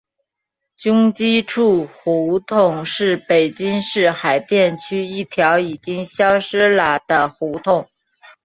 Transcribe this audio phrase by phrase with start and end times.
[0.77, 7.87] 军机处胡同是北京市海淀区一条已经消失了的胡同。